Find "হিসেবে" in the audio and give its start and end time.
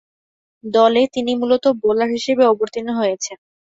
2.15-2.43